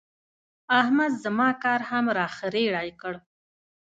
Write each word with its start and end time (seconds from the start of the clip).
احمد 0.79 1.11
زما 1.23 1.49
کار 1.63 1.81
هم 1.89 2.05
را 2.17 2.27
خرېړی 2.35 2.89
کړ. 3.01 3.13